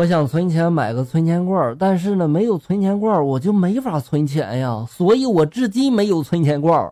[0.00, 6.90] 我想存钱买个存钱罐，但是呢，没有存钱罐我就没法存钱呀，所以我至今没有存钱罐。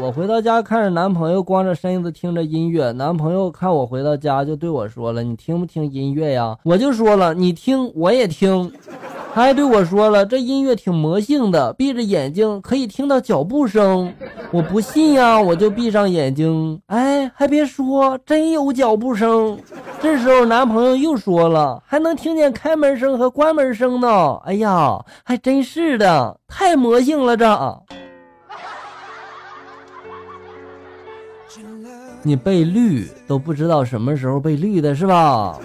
[0.00, 2.92] 我回到家，看着男朋友光着身子听着音乐。
[2.92, 8.70] 男朋友看我回到家，就对我说了：“你听不听音乐呀？”我就说了：“你听，我也听。”
[9.34, 14.12] 他还对我说了：“这音乐挺魔性的，闭着眼睛可以听到脚步声。”
[14.52, 16.80] 我不信呀，我就闭上眼睛。
[16.86, 19.58] 哎，还别说，真有脚步声。
[20.02, 27.82] 这时候男朋友又说了：“还能听见开门声和关门声呢。”哎呀，还真是的，太魔性了这。
[32.22, 35.58] 你被绿都不知道什么时候被绿的是吧？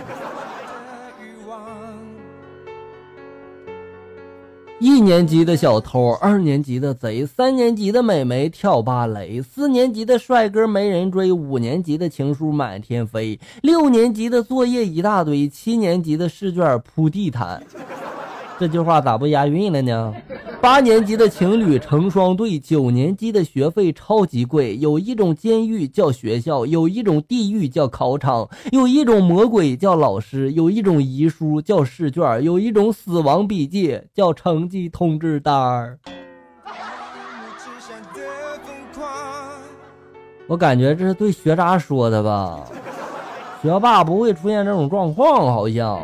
[4.79, 17.63] 一年级的小偷，二年级的贼，三年级的美眉跳芭蕾，四年级的帅哥没人追，五年级的情书满天飞，六年级的作业一大堆，七年级的试卷铺地毯。
[18.59, 20.13] 这句话咋不押韵了呢？
[20.65, 24.75] 八年级的情侣成双对，九年级的学费超级贵。
[24.79, 35.99] 有一种监狱叫学校，有一种地狱叫考场，有一种魔鬼叫老师，有一种遗书叫试卷，有一种死亡笔记叫成绩通知单儿。
[40.47, 42.63] 我感觉这是对学渣说的吧？
[43.61, 46.01] 学霸不会出现这种状况，好像。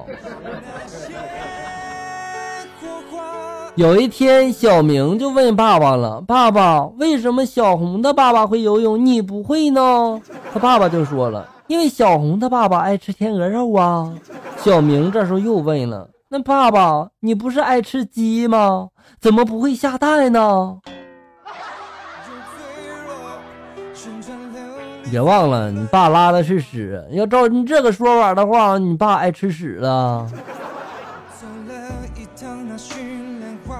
[3.75, 10.21] 有一天，小明就问爸爸了：“爸爸，为什么小红的爸爸会游泳，你不会呢？”
[10.53, 14.13] 他爸爸就说了：“因为小红的爸爸爱吃天鹅肉啊。”
[14.61, 18.89] 小明这时候又问了：“那爸爸，你不是爱吃鸡吗？
[19.21, 20.77] 怎么不会下蛋呢？”
[25.09, 27.03] 别忘了，你爸拉的是屎。
[27.11, 30.27] 要照你这个说法的话，你爸爱吃屎了。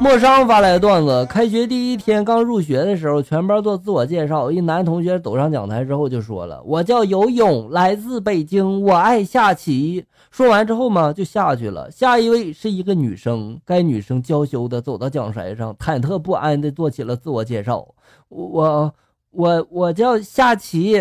[0.02, 4.52] 莫商发来的段子：开学第一天刚入学的时候，全班做自我介绍。
[4.52, 11.92] 一男同学走上讲台之后就说了：“我叫游泳，来自北京，我爱下棋。”说完之后嘛，就下去了。
[11.92, 17.88] 下一位是一个女生，该女生娇羞的走到讲台上，忐忑不安的做起了自我介绍
[18.30, 18.92] ：“我
[19.30, 21.00] 我我叫下棋，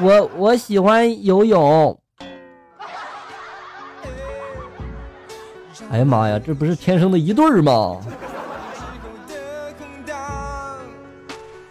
[0.00, 1.98] 我我喜欢游泳。”
[5.90, 8.00] 哎呀妈呀，这不是天生的一对儿吗？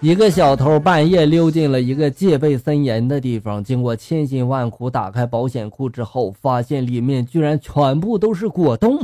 [0.02, 9.00] 一个小偷半夜溜进了一个戒备森严的地方，经过千辛万苦打开保险库之后，发现里面居然全部都是果冻。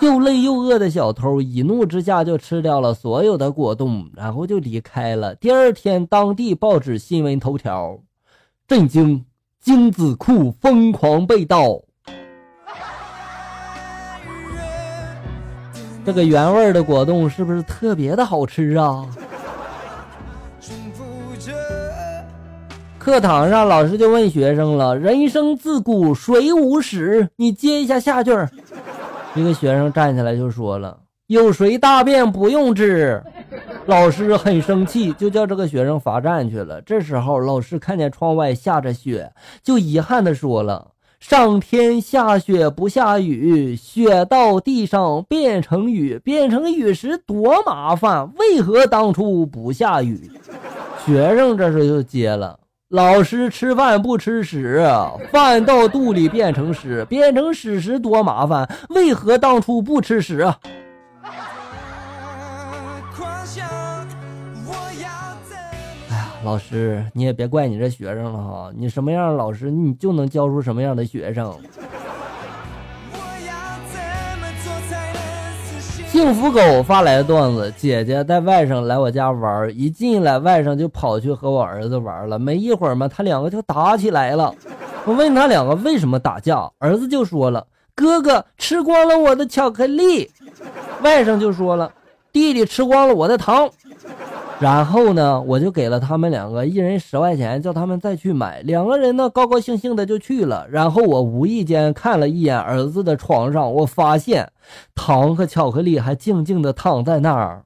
[0.00, 5.34] 又累又饿的小偷一怒之下就吃掉了所有的果冻，然后就离开了。
[5.34, 7.98] 第二天，当地报纸新闻头条：
[8.68, 9.24] 震惊，
[9.58, 11.80] 精子库疯狂被盗。
[16.04, 19.06] 这个原味的果冻是不是特别的好吃啊？
[22.98, 28.30] 课堂上，老师就问学生了：“人生自古谁无死？”你接一下下句。
[29.34, 30.96] 一个学生站起来就说了
[31.26, 33.20] ：“有谁大便不用治？”
[33.86, 36.80] 老师很生气，就叫这个学生罚站去了。
[36.82, 39.32] 这时候，老师看见窗外下着雪，
[39.64, 40.91] 就遗憾的说了。
[41.22, 50.28] 上天下雪不下雨，雪到地上变成雨，变成雨时多麻烦，为何当初不下雨？
[51.06, 54.84] 学生这时就接了：老师吃饭不吃屎，
[55.30, 60.52] 饭到肚里变成屎，变成屎时多麻烦，为何当初不吃屎？
[66.44, 71.54] 老师，你也别怪你这学生了哈，你什么样的老师，你就能教出什么样的学生。
[76.08, 84.52] 幸福狗发来的段子：姐姐带外甥来我家玩，一进来外甥就跑去和我儿子玩了，没一会儿嘛，他两个就打起来了。
[85.04, 90.30] 我问他两个为什么打架，儿子就说了：“哥哥吃光了我的巧克力。”
[91.02, 91.90] 外甥就说了
[92.30, 93.70] ：“弟弟吃光了我的糖。”
[94.62, 98.60] 然后呢，我就给了他们两个一人十块钱，叫他们再去买。
[98.60, 100.64] 两个人呢，高高兴兴的就去了。
[100.70, 104.48] 然后我无意间看了一眼儿子的床上，我发现
[104.94, 107.64] 糖和巧克力还静静的躺在那儿。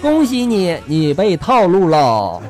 [0.00, 2.40] 恭喜你，你被套路了。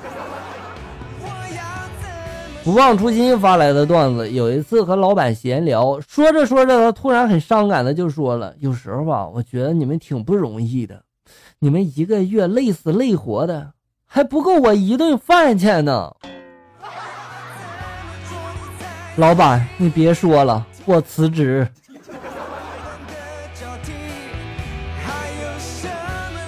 [2.62, 11.02] 不忘初心发来的段子，有一次和老板闲聊，说着说着，他突然很伤感的就说了：“有时候吧，我觉得你们挺不容易的，
[11.58, 13.72] 你们一个月累死累活的，
[14.04, 16.12] 还不够我一顿饭钱呢。”
[19.16, 21.66] 老板，你别说了，我辞职。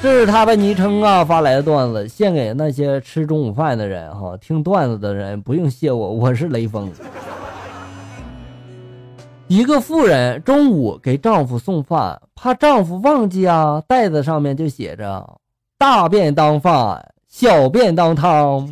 [0.02, 4.36] 这是他的昵称啊，发来的段子，献给那些吃中午饭的人哈。
[4.38, 6.90] 听段子的人不用谢我， 我是雷锋。
[9.46, 15.24] 一个妇人中午给丈夫送饭，怕丈夫忘记啊，袋子上面就写着
[15.78, 18.68] “大便当饭，小便当汤”。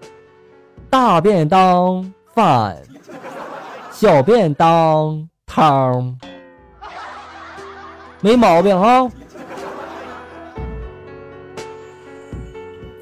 [0.88, 2.78] 大便当饭，
[3.92, 6.18] 小便当汤，
[8.22, 9.06] 没毛病哈。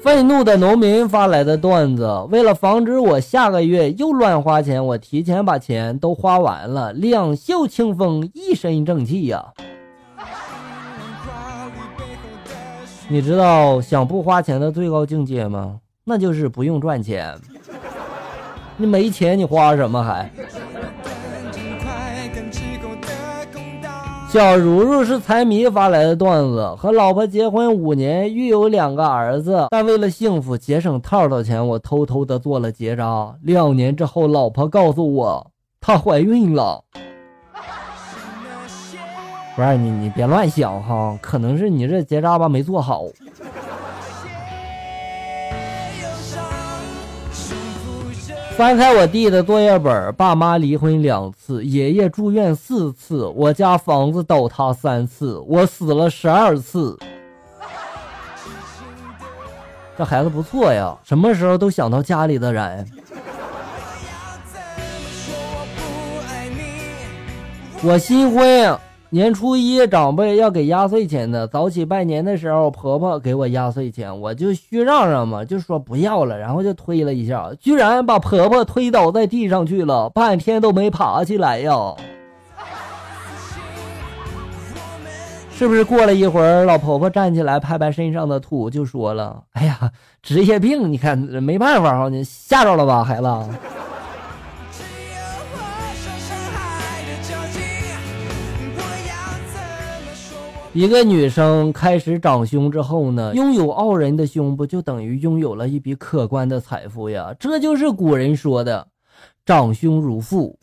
[0.03, 9.41] 愤怒的农民发来的段子：为了防止我下个月又乱花钱，我提前把钱都花完了，两袖清风，一身正气呀。
[13.07, 15.79] 你知道想不花钱的最高境界吗？
[16.03, 17.33] 那就是不用赚钱。
[18.75, 20.29] 你没钱，你花什么还？
[24.33, 33.35] 小茹茹是财迷发来的段子，和老婆结婚五年，育有两个儿子，但为了幸福节省套套钱，我偷偷的做了结扎。
[33.43, 36.83] 两年之后，老婆告诉我她怀孕了。
[39.55, 43.03] 不是你，你别乱想哈，可能是你这结扎吧没做好。
[48.55, 56.95] 翻开我弟的作业本，爸妈离婚两次，爷爷住院四次，我家房子倒塌三次，我死了十二次。
[59.97, 62.87] 这孩子不错呀，什么时候都想到家里的人。
[67.81, 68.79] 我新婚。
[69.13, 71.47] 年初一，长辈要给压岁钱的。
[71.47, 81.93] 早起拜年的时候，婆婆给我压岁钱，我就虚让让嘛，就说不要了，然后就推了一下，居然把婆婆推倒在地上去了，半天都没爬起来呀！
[85.51, 89.91] 是不是过了一会儿，老婆婆站起来拍拍身上的土，就说了：“哎呀，
[90.23, 93.27] 职业病，你看没办法哈，你吓着了吧，孩子。”
[100.73, 108.87] 一个女生开始长胸之后呢，拥有傲人的胸部就等于拥有了一笔可观的财富呀，这就是古人说的
[109.45, 110.57] “长胸如父”。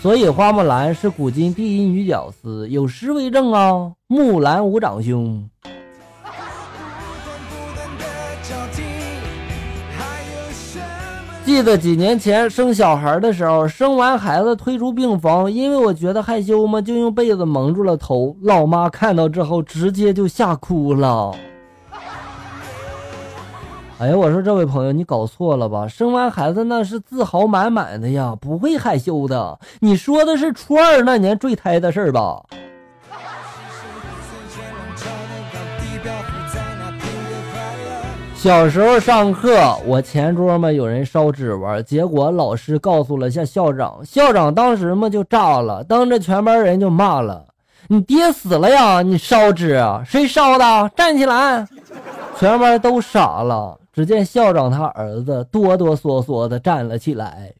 [0.00, 5.46] 所以花木兰是古今第一女屌丝，有诗为证啊：“木兰无长胸。”
[11.44, 18.34] 记得几年前生小孩的时候，生完孩子推出病房，因为我觉得害羞嘛，就用被子蒙住了头。
[18.42, 21.32] 老妈看到之后，直接就吓哭了。
[23.98, 25.86] 哎呀，我说这位朋友，你搞错了吧？
[25.86, 29.58] 生完孩子那是自豪满满的呀，不会害羞的。
[29.80, 32.42] 你说的是初二那年坠胎的事吧？
[38.44, 47.46] 小时候上课，我前桌嘛有人烧纸玩，结果老师告诉了下校长，校长当时嘛就炸了，当着全班人就骂了
[47.88, 50.90] ：“你爹死了呀，你烧纸，谁烧的？
[50.94, 51.66] 站起来！”
[52.38, 53.78] 全班都傻了。
[53.94, 57.50] 只见校长他儿子哆哆嗦嗦的站了起来，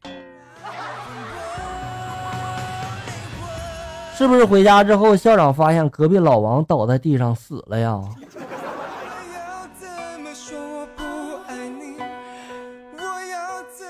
[4.15, 7.99] 是不是回家之后，校长发现隔壁老王倒在地上死了呀？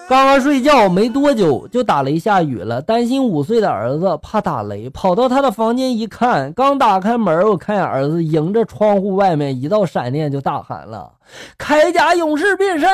[0.07, 2.79] 刚刚睡觉没多久，就打雷下雨了。
[2.79, 11.11] 担心五岁的儿子怕打雷，跑到他的房间一看，刚打开门，我看见儿子迎着窗户外面一道闪电，就大喊了
[11.57, 12.87] ：“铠甲勇士变身！”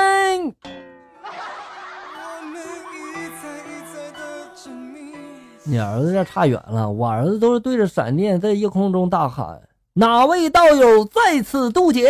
[5.64, 9.60] 你儿子这差远了，我儿子都是对着闪电在夜空中大喊
[9.96, 12.10] ：“哪位道友在此渡劫？”